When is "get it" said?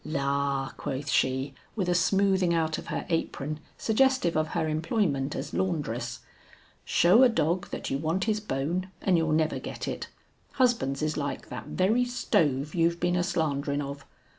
9.59-10.07